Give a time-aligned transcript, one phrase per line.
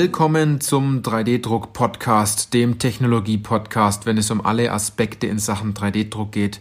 [0.00, 6.60] Willkommen zum 3D-Druck-Podcast, dem Technologie-Podcast, wenn es um alle Aspekte in Sachen 3D-Druck geht.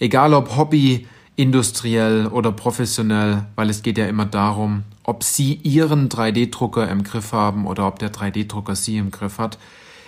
[0.00, 6.10] Egal ob Hobby, industriell oder professionell, weil es geht ja immer darum, ob Sie Ihren
[6.10, 9.56] 3D-Drucker im Griff haben oder ob der 3D-Drucker Sie im Griff hat.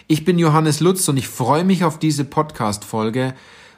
[0.07, 3.33] Ich bin Johannes Lutz und ich freue mich auf diese Podcast-Folge,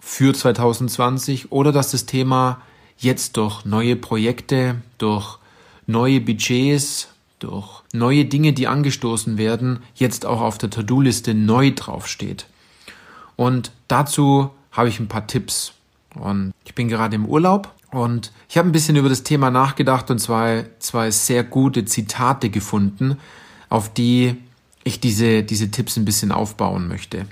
[0.00, 2.60] für 2020 oder dass das Thema
[2.98, 5.38] jetzt durch neue Projekte, durch
[5.86, 7.08] neue Budgets,
[7.38, 12.46] durch neue Dinge, die angestoßen werden, jetzt auch auf der To-Do-Liste neu draufsteht.
[13.36, 15.72] Und dazu habe ich ein paar Tipps.
[16.14, 20.10] Und ich bin gerade im Urlaub und ich habe ein bisschen über das Thema nachgedacht
[20.10, 23.18] und zwei, zwei sehr gute Zitate gefunden,
[23.68, 24.36] auf die
[24.84, 27.26] ich diese, diese Tipps ein bisschen aufbauen möchte.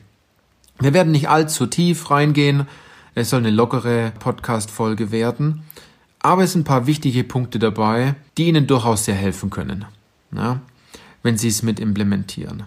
[0.81, 2.67] Wir werden nicht allzu tief reingehen.
[3.15, 5.63] Es soll eine lockere Podcast-Folge werden.
[6.23, 9.85] Aber es sind ein paar wichtige Punkte dabei, die Ihnen durchaus sehr helfen können,
[10.35, 10.61] ja,
[11.23, 12.65] wenn Sie es mit implementieren.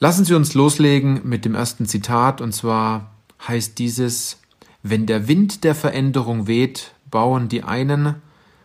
[0.00, 3.12] Lassen Sie uns loslegen mit dem ersten Zitat und zwar
[3.46, 4.38] heißt dieses,
[4.82, 8.16] wenn der Wind der Veränderung weht, bauen die einen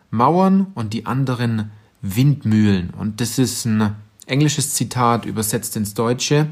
[0.09, 1.71] Mauern und die anderen
[2.01, 2.89] Windmühlen.
[2.89, 6.47] Und das ist ein englisches Zitat übersetzt ins Deutsche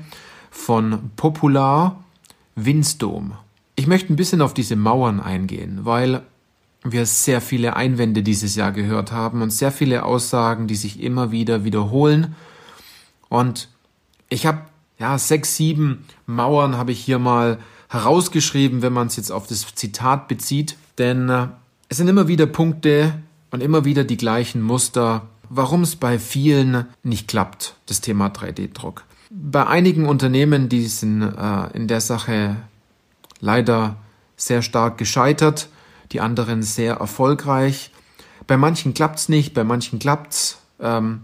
[0.51, 2.03] von Popular
[2.55, 3.33] Windstorm.
[3.75, 6.21] Ich möchte ein bisschen auf diese Mauern eingehen, weil
[6.83, 11.31] wir sehr viele Einwände dieses Jahr gehört haben und sehr viele Aussagen, die sich immer
[11.31, 12.35] wieder wiederholen.
[13.29, 13.69] Und
[14.29, 14.61] ich habe
[14.99, 19.73] ja sechs, sieben Mauern habe ich hier mal herausgeschrieben, wenn man es jetzt auf das
[19.75, 21.47] Zitat bezieht, denn äh,
[21.89, 23.13] es sind immer wieder Punkte
[23.51, 29.03] und immer wieder die gleichen Muster, warum es bei vielen nicht klappt, das Thema 3D-Druck.
[29.29, 32.57] Bei einigen Unternehmen, die sind äh, in der Sache
[33.39, 33.97] leider
[34.35, 35.69] sehr stark gescheitert,
[36.11, 37.91] die anderen sehr erfolgreich.
[38.45, 40.59] Bei manchen klappt's nicht, bei manchen klappt's.
[40.79, 41.21] Ähm,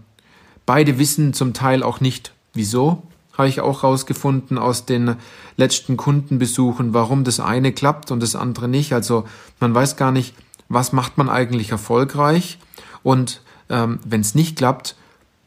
[0.66, 3.02] beide wissen zum Teil auch nicht, wieso.
[3.36, 5.16] Habe ich auch rausgefunden aus den
[5.56, 8.92] letzten Kundenbesuchen, warum das eine klappt und das andere nicht.
[8.92, 9.24] Also
[9.58, 10.34] man weiß gar nicht,
[10.68, 12.58] was macht man eigentlich erfolgreich
[13.02, 14.96] und ähm, wenn es nicht klappt,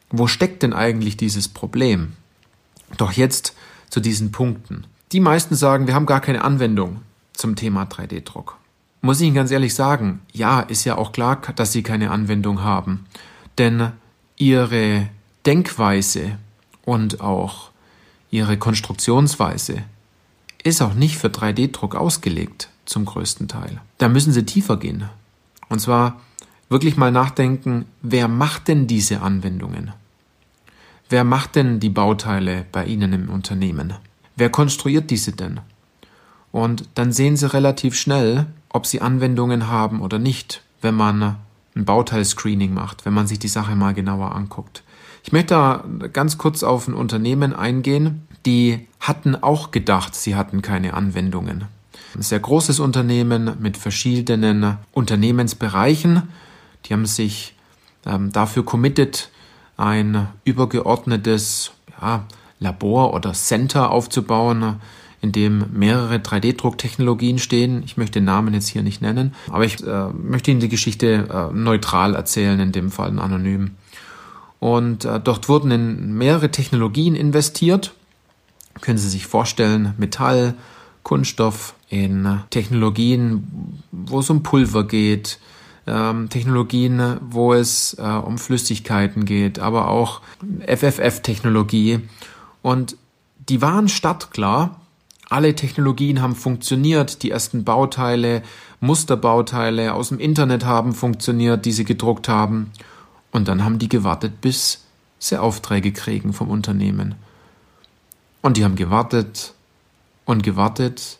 [0.09, 2.13] wo steckt denn eigentlich dieses Problem?
[2.97, 3.55] Doch jetzt
[3.89, 4.85] zu diesen Punkten.
[5.11, 7.01] Die meisten sagen, wir haben gar keine Anwendung
[7.33, 8.57] zum Thema 3D-Druck.
[9.07, 12.61] Muss ich Ihnen ganz ehrlich sagen, ja, ist ja auch klar, dass Sie keine Anwendung
[12.61, 13.05] haben.
[13.57, 13.93] Denn
[14.35, 15.07] Ihre
[15.45, 16.37] Denkweise
[16.83, 17.69] und auch
[18.31, 19.83] Ihre Konstruktionsweise
[20.61, 23.79] ist auch nicht für 3D-Druck ausgelegt, zum größten Teil.
[23.97, 25.05] Da müssen Sie tiefer gehen.
[25.69, 26.19] Und zwar
[26.67, 29.93] wirklich mal nachdenken, wer macht denn diese Anwendungen?
[31.07, 33.93] Wer macht denn die Bauteile bei Ihnen im Unternehmen?
[34.35, 35.61] Wer konstruiert diese denn?
[36.51, 41.37] Und dann sehen Sie relativ schnell, ob Sie Anwendungen haben oder nicht, wenn man
[41.75, 44.83] ein Bauteil-Screening macht, wenn man sich die Sache mal genauer anguckt.
[45.23, 45.83] Ich möchte da
[46.13, 51.65] ganz kurz auf ein Unternehmen eingehen, die hatten auch gedacht, sie hatten keine Anwendungen.
[52.15, 56.23] ein sehr großes Unternehmen mit verschiedenen Unternehmensbereichen.
[56.85, 57.55] Die haben sich
[58.05, 59.29] ähm, dafür committed,
[59.75, 61.71] ein übergeordnetes
[62.01, 62.23] ja,
[62.59, 64.79] Labor oder Center aufzubauen,
[65.21, 67.83] in dem mehrere 3D-Drucktechnologien stehen.
[67.83, 71.27] Ich möchte den Namen jetzt hier nicht nennen, aber ich äh, möchte Ihnen die Geschichte
[71.29, 73.71] äh, neutral erzählen, in dem Fall anonym.
[74.59, 77.93] Und äh, dort wurden in mehrere Technologien investiert.
[78.81, 80.53] Können Sie sich vorstellen, Metall,
[81.03, 85.39] Kunststoff, in Technologien, wo es um Pulver geht,
[85.85, 90.21] ähm, Technologien, wo es äh, um Flüssigkeiten geht, aber auch
[90.65, 91.99] FFF-Technologie.
[92.61, 92.97] Und
[93.47, 94.81] die waren startklar.
[95.29, 97.23] Alle Technologien haben funktioniert.
[97.23, 98.43] Die ersten Bauteile,
[98.79, 102.71] Musterbauteile aus dem Internet haben funktioniert, die sie gedruckt haben.
[103.31, 104.85] Und dann haben die gewartet, bis
[105.19, 107.15] sie Aufträge kriegen vom Unternehmen.
[108.41, 109.53] Und die haben gewartet
[110.25, 111.19] und gewartet.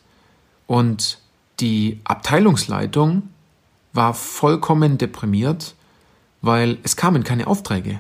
[0.67, 1.19] Und
[1.59, 3.23] die Abteilungsleitung
[3.91, 5.75] war vollkommen deprimiert,
[6.41, 7.99] weil es kamen keine Aufträge.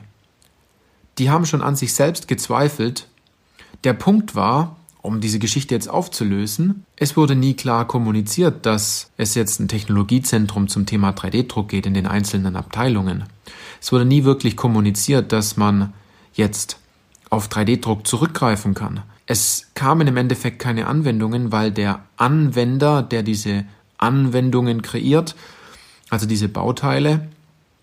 [1.17, 3.07] Die haben schon an sich selbst gezweifelt.
[3.83, 9.35] Der Punkt war, um diese Geschichte jetzt aufzulösen, es wurde nie klar kommuniziert, dass es
[9.35, 13.23] jetzt ein Technologiezentrum zum Thema 3D-Druck geht in den einzelnen Abteilungen.
[13.81, 15.93] Es wurde nie wirklich kommuniziert, dass man
[16.33, 16.79] jetzt
[17.29, 19.01] auf 3D-Druck zurückgreifen kann.
[19.25, 23.65] Es kamen im Endeffekt keine Anwendungen, weil der Anwender, der diese
[23.97, 25.35] Anwendungen kreiert,
[26.09, 27.27] also diese Bauteile,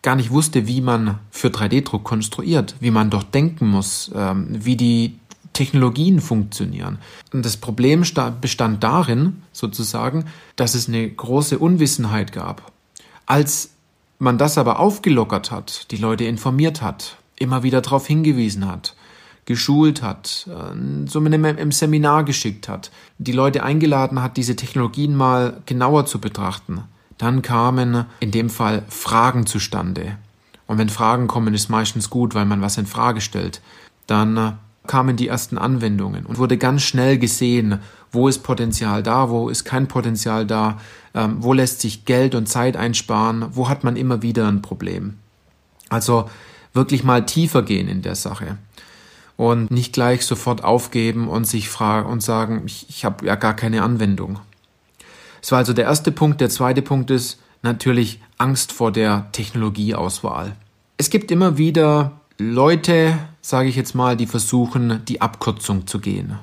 [0.03, 4.77] gar nicht wusste, wie man für 3D-Druck konstruiert, wie man dort denken muss, ähm, wie
[4.77, 5.19] die
[5.55, 6.99] Technologien funktionieren.
[7.33, 8.05] Und das Problem
[8.41, 12.73] bestand darin, sozusagen, dass es eine große Unwissenheit gab.
[13.25, 13.71] Als
[14.19, 18.95] man das aber aufgelockert hat, die Leute informiert hat, immer wieder darauf hingewiesen hat,
[19.47, 25.63] geschult hat, äh, so im Seminar geschickt hat, die Leute eingeladen hat, diese Technologien mal
[25.67, 26.83] genauer zu betrachten,
[27.19, 30.19] dann kamen in dem Fall Fragen zustande.
[30.67, 33.61] Und wenn Fragen kommen, ist meistens gut, weil man was in Frage stellt.
[34.07, 34.53] Dann äh,
[34.87, 37.81] kamen die ersten Anwendungen und wurde ganz schnell gesehen,
[38.13, 40.79] wo ist Potenzial da, wo ist kein Potenzial da,
[41.15, 45.15] ähm, wo lässt sich Geld und Zeit einsparen, wo hat man immer wieder ein Problem.
[45.89, 46.29] Also
[46.73, 48.59] wirklich mal tiefer gehen in der Sache
[49.37, 53.55] und nicht gleich sofort aufgeben und sich fragen und sagen, ich, ich habe ja gar
[53.55, 54.39] keine Anwendung.
[55.41, 56.41] Das war also der erste Punkt.
[56.41, 60.57] Der zweite Punkt ist natürlich Angst vor der Technologieauswahl.
[60.97, 66.37] Es gibt immer wieder Leute, sage ich jetzt mal, die versuchen, die Abkürzung zu gehen.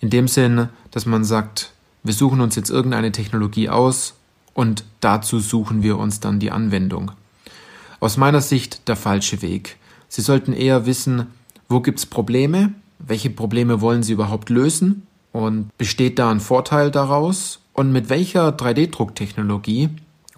[0.00, 1.72] In dem Sinn, dass man sagt,
[2.02, 4.14] wir suchen uns jetzt irgendeine Technologie aus
[4.52, 7.12] und dazu suchen wir uns dann die Anwendung.
[7.98, 9.78] Aus meiner Sicht der falsche Weg.
[10.08, 11.28] Sie sollten eher wissen,
[11.66, 16.90] wo gibt es Probleme, welche Probleme wollen Sie überhaupt lösen und besteht da ein Vorteil
[16.90, 19.88] daraus und mit welcher 3D-Drucktechnologie,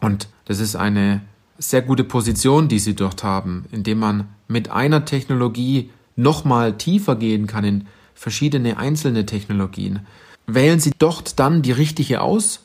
[0.00, 1.20] und das ist eine
[1.58, 7.46] sehr gute Position, die sie dort haben, indem man mit einer Technologie nochmal tiefer gehen
[7.46, 10.00] kann in verschiedene einzelne Technologien.
[10.46, 12.60] Wählen Sie dort dann die richtige aus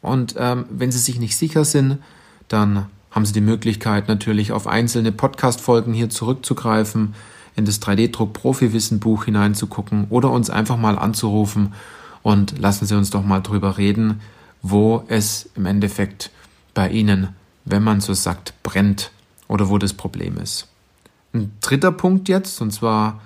[0.00, 1.98] und ähm, wenn Sie sich nicht sicher sind,
[2.48, 7.14] dann haben Sie die Möglichkeit natürlich auf einzelne Podcast-Folgen hier zurückzugreifen,
[7.54, 11.74] in das 3D-Druck-Profi-Wissen-Buch hineinzugucken oder uns einfach mal anzurufen
[12.22, 14.20] und lassen Sie uns doch mal drüber reden,
[14.62, 16.30] wo es im Endeffekt
[16.74, 17.28] bei Ihnen,
[17.66, 19.10] wenn man so sagt, brennt
[19.48, 20.68] oder wo das Problem ist.
[21.34, 23.20] Ein dritter Punkt jetzt, und zwar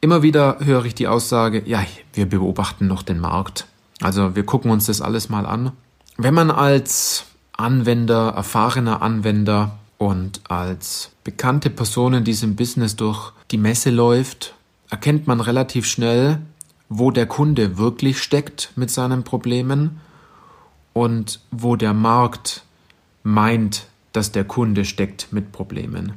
[0.00, 3.66] immer wieder höre ich die Aussage, ja, wir beobachten noch den Markt.
[4.00, 5.72] Also wir gucken uns das alles mal an.
[6.16, 7.24] Wenn man als
[7.56, 14.54] Anwender, erfahrener Anwender und als bekannte Person in diesem Business durch die Messe läuft,
[14.90, 16.38] erkennt man relativ schnell,
[16.88, 20.00] wo der Kunde wirklich steckt mit seinen Problemen
[20.92, 22.64] und wo der Markt
[23.22, 26.14] meint, dass der Kunde steckt mit Problemen.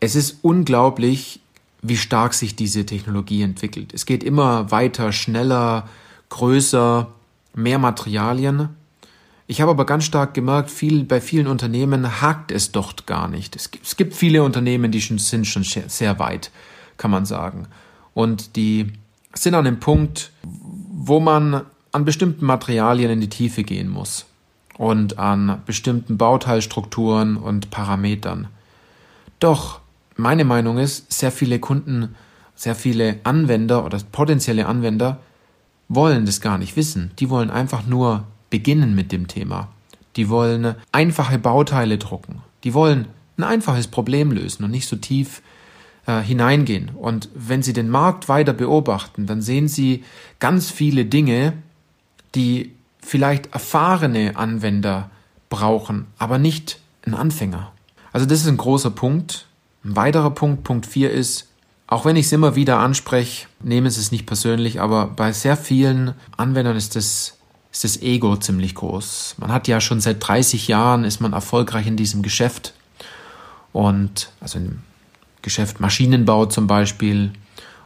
[0.00, 1.40] Es ist unglaublich,
[1.82, 3.94] wie stark sich diese Technologie entwickelt.
[3.94, 5.88] Es geht immer weiter, schneller,
[6.28, 7.08] größer,
[7.54, 8.70] mehr Materialien.
[9.46, 13.56] Ich habe aber ganz stark gemerkt, viel, bei vielen Unternehmen hakt es dort gar nicht.
[13.56, 16.50] Es gibt, es gibt viele Unternehmen, die schon, sind schon sehr weit,
[16.96, 17.66] kann man sagen.
[18.14, 18.92] Und die
[19.34, 24.26] sind an dem Punkt, wo man an bestimmten Materialien in die Tiefe gehen muss
[24.80, 28.48] und an bestimmten Bauteilstrukturen und Parametern.
[29.38, 29.80] Doch
[30.16, 32.14] meine Meinung ist, sehr viele Kunden,
[32.54, 35.20] sehr viele Anwender oder potenzielle Anwender
[35.90, 37.10] wollen das gar nicht wissen.
[37.18, 39.68] Die wollen einfach nur beginnen mit dem Thema.
[40.16, 42.40] Die wollen einfache Bauteile drucken.
[42.64, 45.42] Die wollen ein einfaches Problem lösen und nicht so tief
[46.06, 46.88] äh, hineingehen.
[46.88, 50.04] Und wenn Sie den Markt weiter beobachten, dann sehen Sie
[50.38, 51.52] ganz viele Dinge,
[52.34, 55.10] die vielleicht erfahrene Anwender
[55.48, 57.72] brauchen, aber nicht ein Anfänger.
[58.12, 59.46] Also das ist ein großer Punkt.
[59.84, 61.48] Ein weiterer Punkt, Punkt 4 ist,
[61.86, 65.56] auch wenn ich es immer wieder anspreche, nehmen Sie es nicht persönlich, aber bei sehr
[65.56, 67.38] vielen Anwendern ist das,
[67.72, 69.36] ist das Ego ziemlich groß.
[69.38, 72.74] Man hat ja schon seit 30 Jahren, ist man erfolgreich in diesem Geschäft.
[73.72, 74.80] Und also im
[75.42, 77.32] Geschäft Maschinenbau zum Beispiel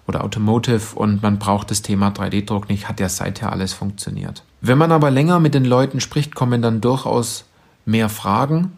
[0.06, 4.42] oder Automotive und man braucht das Thema 3D-Druck nicht, hat ja seither alles funktioniert.
[4.60, 7.44] Wenn man aber länger mit den Leuten spricht, kommen dann durchaus
[7.84, 8.72] mehr Fragen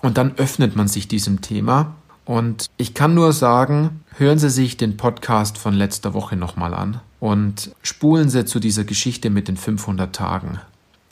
[0.00, 1.94] und dann öffnet man sich diesem Thema.
[2.24, 7.00] Und ich kann nur sagen, hören Sie sich den Podcast von letzter Woche nochmal an
[7.18, 10.60] und spulen Sie zu dieser Geschichte mit den 500 Tagen,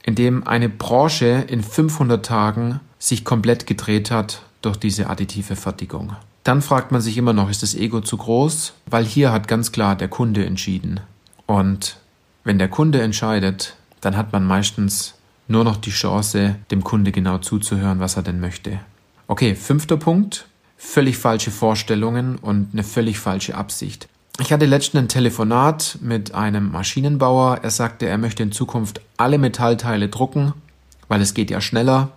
[0.05, 6.15] in dem eine Branche in 500 Tagen sich komplett gedreht hat durch diese additive Fertigung.
[6.45, 8.73] Dann fragt man sich immer noch, ist das Ego zu groß?
[8.87, 11.01] Weil hier hat ganz klar der Kunde entschieden.
[11.47, 11.97] Und
[12.45, 15.15] wenn der Kunde entscheidet, dann hat man meistens
[15.49, 18.79] nur noch die Chance, dem Kunde genau zuzuhören, was er denn möchte.
[19.27, 20.47] Okay, fünfter Punkt.
[20.77, 24.09] Völlig falsche Vorstellungen und eine völlig falsche Absicht.
[24.39, 27.59] Ich hatte letztens ein Telefonat mit einem Maschinenbauer.
[27.63, 30.55] Er sagte, er möchte in Zukunft alle Metallteile drucken,
[31.09, 32.13] weil es geht ja schneller.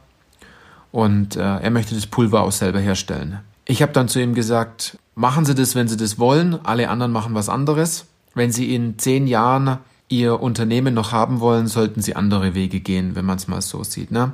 [0.93, 3.39] Und äh, er möchte das Pulver auch selber herstellen.
[3.65, 6.59] Ich habe dann zu ihm gesagt, machen Sie das, wenn Sie das wollen.
[6.65, 8.05] Alle anderen machen was anderes.
[8.33, 9.77] Wenn Sie in zehn Jahren
[10.09, 13.83] Ihr Unternehmen noch haben wollen, sollten Sie andere Wege gehen, wenn man es mal so
[13.83, 14.11] sieht.
[14.11, 14.33] Ne?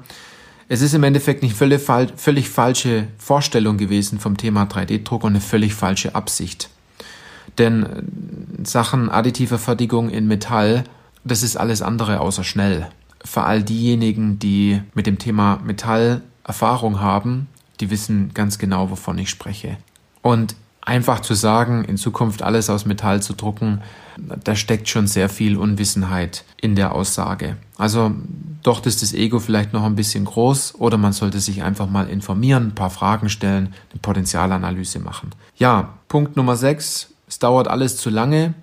[0.68, 1.82] Es ist im Endeffekt nicht völlig,
[2.16, 6.70] völlig falsche Vorstellung gewesen vom Thema 3D-Druck und eine völlig falsche Absicht.
[7.58, 10.84] Denn äh, Sachen additiver Fertigung in Metall,
[11.24, 12.90] das ist alles andere außer schnell.
[13.24, 17.48] Für all diejenigen, die mit dem Thema Metall Erfahrung haben,
[17.80, 19.78] die wissen ganz genau, wovon ich spreche.
[20.22, 23.82] Und einfach zu sagen, in Zukunft alles aus Metall zu drucken,
[24.18, 27.58] da steckt schon sehr viel Unwissenheit in der Aussage.
[27.78, 28.12] Also
[28.64, 32.10] doch ist das Ego vielleicht noch ein bisschen groß oder man sollte sich einfach mal
[32.10, 35.30] informieren, ein paar Fragen stellen, eine Potenzialanalyse machen.
[35.56, 37.14] Ja, Punkt Nummer 6.
[37.28, 38.54] Es dauert alles zu lange.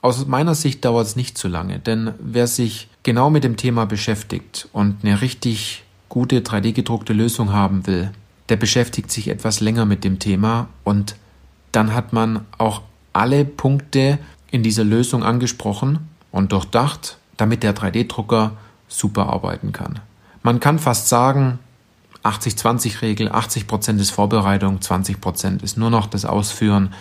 [0.00, 3.86] Aus meiner Sicht dauert es nicht zu lange, denn wer sich genau mit dem Thema
[3.86, 8.10] beschäftigt und eine richtig gute 3D gedruckte Lösung haben will,
[8.48, 11.16] der beschäftigt sich etwas länger mit dem Thema und
[11.72, 12.82] dann hat man auch
[13.12, 14.18] alle Punkte
[14.50, 18.52] in dieser Lösung angesprochen und durchdacht, damit der 3D-Drucker
[18.88, 20.00] super arbeiten kann.
[20.42, 21.58] Man kann fast sagen,
[22.22, 26.94] 80-20-Regel, 80%, Prozent ist Vorbereitung, 20 Prozent ist nur noch das Ausführen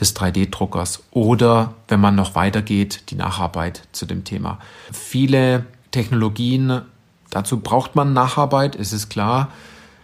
[0.00, 4.58] des 3D-Druckers oder, wenn man noch weitergeht, die Nacharbeit zu dem Thema.
[4.90, 6.82] Viele Technologien,
[7.30, 9.48] dazu braucht man Nacharbeit, ist es klar.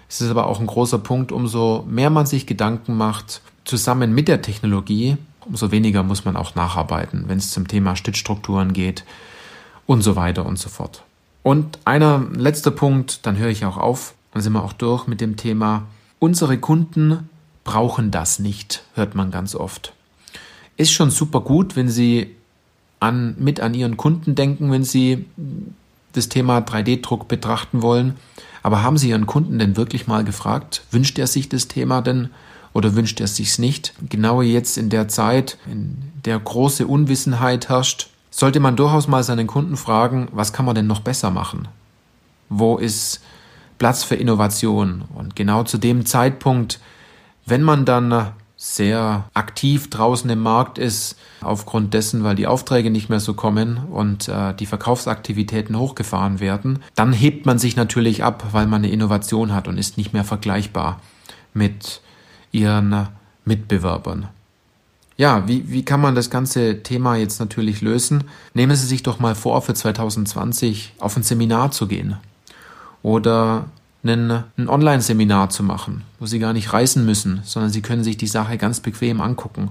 [0.09, 4.29] Es ist aber auch ein großer Punkt, umso mehr man sich Gedanken macht, zusammen mit
[4.29, 9.05] der Technologie, umso weniger muss man auch nacharbeiten, wenn es zum Thema Stützstrukturen geht
[9.87, 11.03] und so weiter und so fort.
[11.43, 15.21] Und einer letzter Punkt, dann höre ich auch auf, dann sind wir auch durch mit
[15.21, 15.85] dem Thema.
[16.19, 17.29] Unsere Kunden
[17.65, 19.93] brauchen das nicht, hört man ganz oft.
[20.77, 22.35] Ist schon super gut, wenn Sie
[23.01, 25.27] an, mit an Ihren Kunden denken, wenn Sie
[26.13, 28.17] das Thema 3D-Druck betrachten wollen.
[28.63, 32.31] Aber haben Sie Ihren Kunden denn wirklich mal gefragt, wünscht er sich das Thema denn
[32.73, 33.95] oder wünscht er sich's nicht?
[34.09, 39.47] Genau jetzt in der Zeit, in der große Unwissenheit herrscht, sollte man durchaus mal seinen
[39.47, 41.69] Kunden fragen, was kann man denn noch besser machen?
[42.49, 43.21] Wo ist
[43.79, 45.05] Platz für Innovation?
[45.15, 46.81] Und genau zu dem Zeitpunkt,
[47.47, 53.09] wenn man dann sehr aktiv draußen im Markt ist, aufgrund dessen, weil die Aufträge nicht
[53.09, 58.49] mehr so kommen und äh, die Verkaufsaktivitäten hochgefahren werden, dann hebt man sich natürlich ab,
[58.51, 61.01] weil man eine Innovation hat und ist nicht mehr vergleichbar
[61.55, 62.03] mit
[62.51, 63.07] ihren
[63.45, 64.29] Mitbewerbern.
[65.17, 68.25] Ja, wie, wie kann man das ganze Thema jetzt natürlich lösen?
[68.55, 72.17] Nehmen Sie sich doch mal vor, für 2020 auf ein Seminar zu gehen
[73.03, 73.67] oder
[74.03, 78.17] einen, ein Online-Seminar zu machen, wo Sie gar nicht reisen müssen, sondern Sie können sich
[78.17, 79.71] die Sache ganz bequem angucken.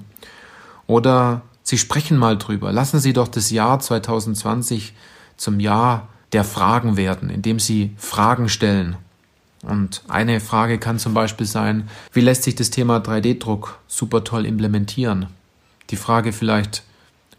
[0.86, 2.72] Oder Sie sprechen mal drüber.
[2.72, 4.94] Lassen Sie doch das Jahr 2020
[5.36, 8.98] zum Jahr der Fragen werden, indem Sie Fragen stellen.
[9.64, 14.46] Und eine Frage kann zum Beispiel sein, wie lässt sich das Thema 3D-Druck super toll
[14.46, 15.28] implementieren?
[15.90, 16.84] Die Frage vielleicht,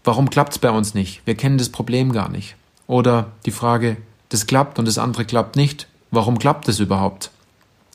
[0.04, 1.22] warum klappt es bei uns nicht?
[1.26, 2.56] Wir kennen das Problem gar nicht.
[2.86, 3.96] Oder die Frage,
[4.30, 5.86] das klappt und das andere klappt nicht.
[6.10, 7.30] Warum klappt es überhaupt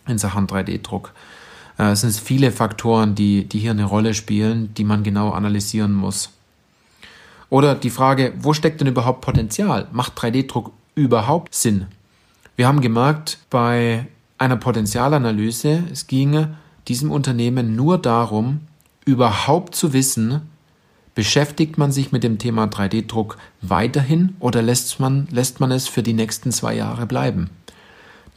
[0.07, 1.13] in Sachen 3D-Druck?
[1.77, 5.93] Äh, es sind viele Faktoren, die, die hier eine Rolle spielen, die man genau analysieren
[5.93, 6.29] muss.
[7.49, 9.87] Oder die Frage, wo steckt denn überhaupt Potenzial?
[9.91, 11.87] Macht 3D-Druck überhaupt Sinn?
[12.55, 18.61] Wir haben gemerkt, bei einer Potenzialanalyse, es ginge diesem Unternehmen nur darum,
[19.05, 20.41] überhaupt zu wissen,
[21.15, 26.01] Beschäftigt man sich mit dem Thema 3D-Druck weiterhin oder lässt man, lässt man es für
[26.01, 27.51] die nächsten zwei Jahre bleiben?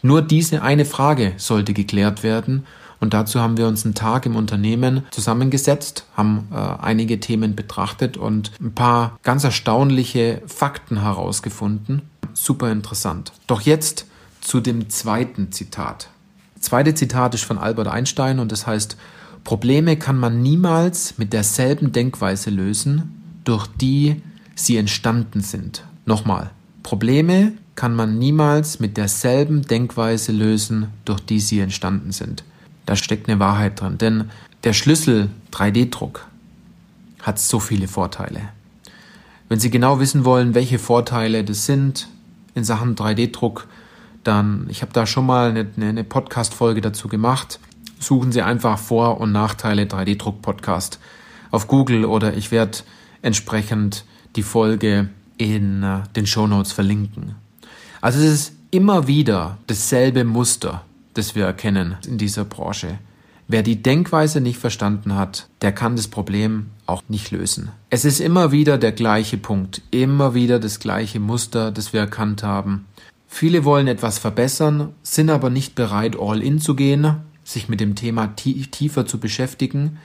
[0.03, 2.65] Nur diese eine Frage sollte geklärt werden
[3.01, 8.17] und dazu haben wir uns einen Tag im Unternehmen zusammengesetzt, haben äh, einige Themen betrachtet
[8.17, 12.03] und ein paar ganz erstaunliche Fakten herausgefunden.
[12.33, 13.33] Super interessant.
[13.47, 14.07] Doch jetzt
[14.41, 16.09] zu dem zweiten Zitat.
[16.55, 18.97] Das zweite Zitat ist von Albert Einstein und das heißt,
[19.45, 24.23] Probleme kann man niemals mit derselben Denkweise lösen, durch die
[24.55, 25.85] sie entstanden sind.
[26.05, 26.51] Nochmal,
[26.83, 32.45] Probleme kann man niemals mit derselben Denkweise lösen, durch die sie entstanden sind.
[32.87, 34.31] Da steckt eine Wahrheit drin, denn
[34.65, 36.27] der Schlüssel 3D-Druck
[37.23, 38.41] hat so viele Vorteile.
[39.49, 42.09] Wenn Sie genau wissen wollen, welche Vorteile das sind
[42.55, 43.69] in Sachen 3D-Druck,
[44.25, 47.61] dann, ich habe da schon mal eine, eine Podcast-Folge dazu gemacht
[47.99, 51.01] suchen Sie einfach Vor- und Nachteile 3D-Druck-Podcast
[51.51, 52.79] auf Google oder ich werde
[53.23, 54.05] entsprechend
[54.37, 57.35] die Folge in äh, den Show Notes verlinken.
[58.07, 60.85] Also es ist immer wieder dasselbe Muster,
[61.15, 63.01] das wir erkennen in dieser Branche.
[63.49, 67.71] Wer die Denkweise nicht verstanden hat, der kann das Problem auch nicht lösen.
[67.91, 72.45] Es ist immer wieder der gleiche Punkt, immer wieder das gleiche Muster, das wir erkannt
[72.45, 72.85] haben.
[73.27, 77.97] Viele wollen etwas verbessern, sind aber nicht bereit, all in zu gehen sich mit dem
[77.97, 79.99] Thema tiefer zu beschäftigen.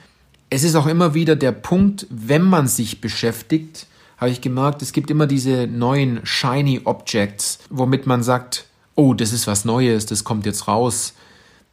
[0.50, 3.86] Es ist auch immer wieder der Punkt, wenn man sich beschäftigt,
[4.22, 9.32] habe ich gemerkt, es gibt immer diese neuen shiny Objects, womit man sagt, oh, das
[9.32, 11.14] ist was Neues, das kommt jetzt raus,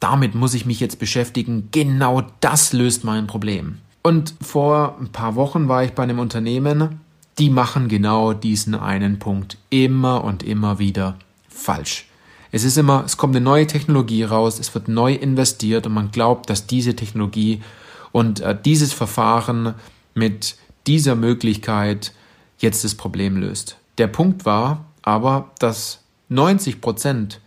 [0.00, 3.78] damit muss ich mich jetzt beschäftigen, genau das löst mein Problem.
[4.02, 7.00] Und vor ein paar Wochen war ich bei einem Unternehmen,
[7.38, 11.16] die machen genau diesen einen Punkt immer und immer wieder
[11.48, 12.08] falsch.
[12.50, 16.10] Es ist immer, es kommt eine neue Technologie raus, es wird neu investiert und man
[16.10, 17.62] glaubt, dass diese Technologie
[18.10, 19.74] und äh, dieses Verfahren
[20.14, 20.56] mit
[20.88, 22.12] dieser Möglichkeit
[22.60, 23.76] jetzt das Problem löst.
[23.98, 27.40] Der Punkt war aber, dass 90 Prozent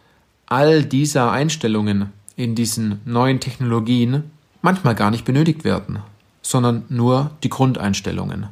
[0.46, 6.00] all dieser Einstellungen in diesen neuen Technologien manchmal gar nicht benötigt werden,
[6.42, 8.48] sondern nur die Grundeinstellungen.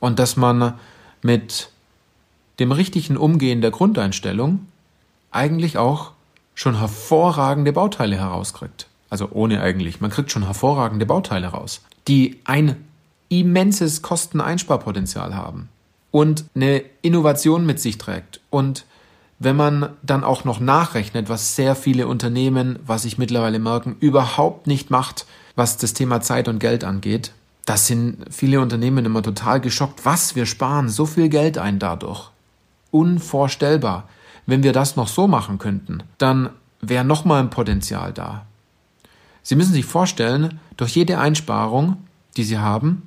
[0.00, 0.74] Und dass man
[1.22, 1.70] mit
[2.58, 4.66] dem richtigen Umgehen der Grundeinstellung
[5.30, 6.12] eigentlich auch
[6.54, 8.86] schon hervorragende Bauteile herauskriegt.
[9.10, 10.00] Also ohne eigentlich.
[10.00, 12.76] Man kriegt schon hervorragende Bauteile raus, die ein
[13.28, 15.68] immenses Kosteneinsparpotenzial haben
[16.14, 18.40] und eine Innovation mit sich trägt.
[18.48, 18.84] Und
[19.40, 24.68] wenn man dann auch noch nachrechnet, was sehr viele Unternehmen, was ich mittlerweile merken, überhaupt
[24.68, 27.32] nicht macht, was das Thema Zeit und Geld angeht,
[27.66, 30.04] das sind viele Unternehmen immer total geschockt.
[30.04, 32.30] Was, wir sparen so viel Geld ein dadurch.
[32.92, 34.08] Unvorstellbar.
[34.46, 36.50] Wenn wir das noch so machen könnten, dann
[36.80, 38.46] wäre nochmal ein Potenzial da.
[39.42, 41.96] Sie müssen sich vorstellen, durch jede Einsparung,
[42.36, 43.02] die Sie haben,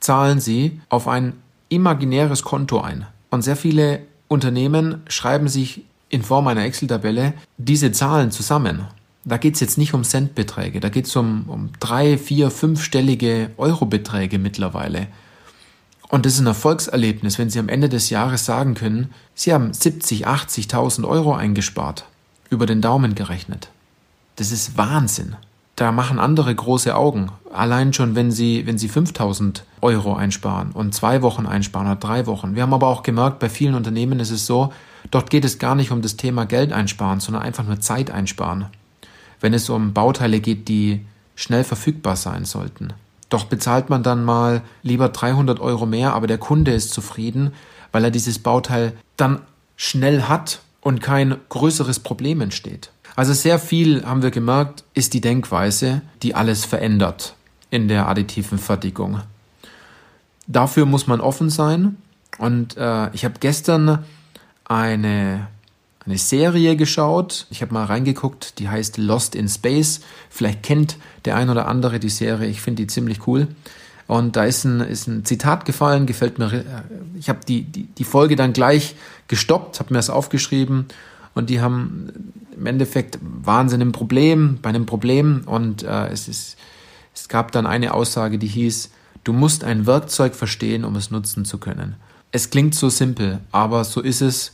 [0.00, 1.34] zahlen Sie auf ein
[1.74, 3.06] imaginäres Konto ein.
[3.30, 8.86] Und sehr viele Unternehmen schreiben sich in Form einer Excel-Tabelle diese Zahlen zusammen.
[9.24, 13.50] Da geht es jetzt nicht um Centbeträge, da geht es um, um drei, vier, fünfstellige
[13.56, 15.08] Eurobeträge mittlerweile.
[16.08, 19.72] Und das ist ein Erfolgserlebnis, wenn Sie am Ende des Jahres sagen können, Sie haben
[19.72, 22.04] 70, 80.000 Euro eingespart,
[22.50, 23.70] über den Daumen gerechnet.
[24.36, 25.36] Das ist Wahnsinn.
[25.76, 27.30] Da machen andere große Augen.
[27.52, 32.26] Allein schon, wenn Sie, wenn Sie 5000 Euro einsparen und zwei Wochen einsparen oder drei
[32.26, 32.54] Wochen.
[32.54, 34.72] Wir haben aber auch gemerkt, bei vielen Unternehmen ist es so,
[35.10, 38.66] dort geht es gar nicht um das Thema Geld einsparen, sondern einfach nur Zeit einsparen.
[39.40, 42.92] Wenn es um Bauteile geht, die schnell verfügbar sein sollten.
[43.28, 47.52] Doch bezahlt man dann mal lieber 300 Euro mehr, aber der Kunde ist zufrieden,
[47.90, 49.40] weil er dieses Bauteil dann
[49.76, 52.90] schnell hat und kein größeres Problem entsteht.
[53.16, 57.34] Also sehr viel haben wir gemerkt, ist die Denkweise, die alles verändert
[57.70, 59.20] in der additiven Fertigung.
[60.46, 61.96] Dafür muss man offen sein
[62.38, 64.04] und äh, ich habe gestern
[64.64, 65.46] eine
[66.06, 67.46] eine Serie geschaut.
[67.50, 70.00] Ich habe mal reingeguckt, die heißt Lost in Space.
[70.28, 72.48] Vielleicht kennt der ein oder andere die Serie.
[72.48, 73.48] Ich finde die ziemlich cool.
[74.06, 76.52] Und da ist ein, ist ein Zitat gefallen, gefällt mir.
[76.52, 76.62] Äh,
[77.18, 78.96] ich habe die, die, die Folge dann gleich
[79.28, 80.86] gestoppt, habe mir das aufgeschrieben
[81.34, 86.56] und die haben im Endeffekt Wahnsinn ein Problem bei einem Problem und äh, es ist
[87.14, 88.90] es gab dann eine Aussage, die hieß:
[89.22, 91.94] Du musst ein Werkzeug verstehen, um es nutzen zu können.
[92.32, 94.52] Es klingt so simpel, aber so ist es,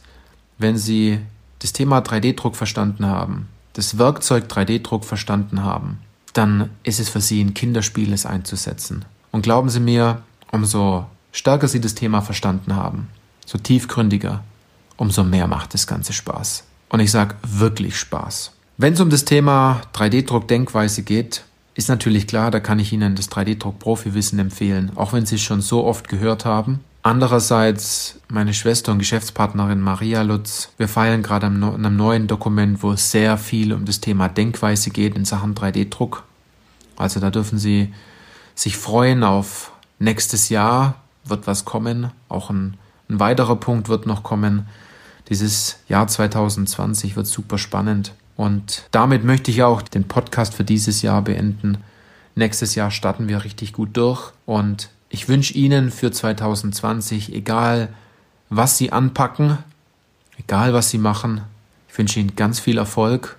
[0.59, 1.19] wenn Sie
[1.61, 5.99] das Thema 3D-Druck verstanden haben, das Werkzeug 3D-Druck verstanden haben,
[6.35, 9.07] dann ist es für Sie ein Kinderspiel, es einzusetzen.
[9.33, 13.09] Und glauben Sie mir, umso stärker Sie das Thema verstanden haben,
[13.47, 14.45] so tiefgründiger,
[14.99, 16.65] umso mehr macht das Ganze Spaß.
[16.91, 18.53] Und ich sage wirklich Spaß.
[18.77, 23.31] Wenn es um das Thema 3D-Druck-Denkweise geht, ist natürlich klar, da kann ich Ihnen das
[23.31, 26.81] 3D-Druck-Profi-Wissen empfehlen, auch wenn Sie es schon so oft gehört haben.
[27.03, 32.93] Andererseits meine Schwester und Geschäftspartnerin Maria Lutz, wir feiern gerade an einem neuen Dokument, wo
[32.93, 36.25] es sehr viel um das Thema Denkweise geht in Sachen 3D-Druck.
[36.97, 37.95] Also da dürfen Sie
[38.55, 42.11] sich freuen auf nächstes Jahr wird was kommen.
[42.29, 42.77] Auch ein,
[43.09, 44.67] ein weiterer Punkt wird noch kommen.
[45.31, 48.13] Dieses Jahr 2020 wird super spannend.
[48.37, 51.79] Und damit möchte ich auch den Podcast für dieses Jahr beenden.
[52.35, 54.33] Nächstes Jahr starten wir richtig gut durch.
[54.45, 57.89] Und ich wünsche Ihnen für 2020, egal
[58.49, 59.59] was Sie anpacken,
[60.37, 61.43] egal was Sie machen,
[61.89, 63.37] ich wünsche Ihnen ganz viel Erfolg,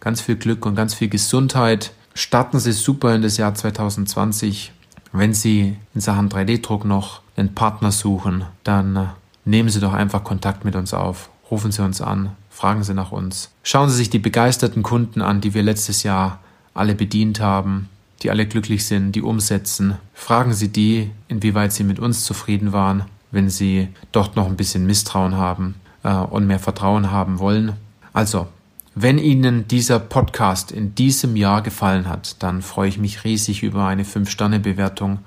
[0.00, 1.92] ganz viel Glück und ganz viel Gesundheit.
[2.14, 4.72] Starten Sie super in das Jahr 2020.
[5.12, 9.10] Wenn Sie in Sachen 3D-Druck noch einen Partner suchen, dann
[9.48, 11.30] nehmen Sie doch einfach Kontakt mit uns auf.
[11.50, 13.50] Rufen Sie uns an, fragen Sie nach uns.
[13.62, 16.40] Schauen Sie sich die begeisterten Kunden an, die wir letztes Jahr
[16.74, 17.88] alle bedient haben,
[18.22, 19.96] die alle glücklich sind, die umsetzen.
[20.12, 24.86] Fragen Sie die, inwieweit sie mit uns zufrieden waren, wenn sie dort noch ein bisschen
[24.86, 27.72] Misstrauen haben äh, und mehr Vertrauen haben wollen.
[28.12, 28.48] Also,
[28.94, 33.86] wenn Ihnen dieser Podcast in diesem Jahr gefallen hat, dann freue ich mich riesig über
[33.86, 35.20] eine 5-Sterne-Bewertung.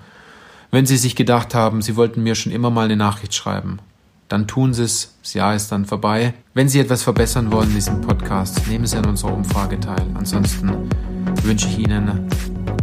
[0.72, 3.80] Wenn Sie sich gedacht haben, Sie wollten mir schon immer mal eine Nachricht schreiben,
[4.32, 5.14] dann tun Sie es.
[5.22, 6.34] Das Jahr ist dann vorbei.
[6.54, 10.06] Wenn Sie etwas verbessern wollen in diesem Podcast, nehmen Sie an unserer Umfrage teil.
[10.14, 10.90] Ansonsten
[11.44, 12.30] wünsche ich Ihnen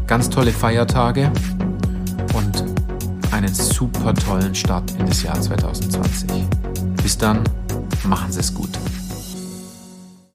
[0.07, 1.33] ganz tolle Feiertage
[2.35, 2.65] und
[3.33, 6.29] einen super tollen Start in das Jahr 2020.
[7.03, 7.43] Bis dann,
[8.05, 8.71] machen Sie es gut.